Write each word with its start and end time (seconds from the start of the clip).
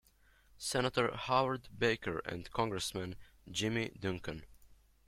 Senator 0.57 1.15
Howard 1.15 1.69
Baker 1.77 2.23
and 2.25 2.49
Congressman 2.49 3.15
Jimmy 3.51 3.89
Duncan. 3.89 4.45